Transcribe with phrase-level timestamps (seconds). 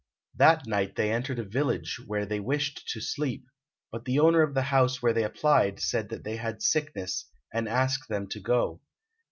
[0.33, 3.45] That night they entered a village where they wished to sleep,
[3.91, 7.69] but the owner of the house where they applied said that they had sickness, and
[7.69, 8.81] asked them to go.